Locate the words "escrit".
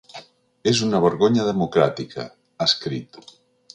2.71-3.21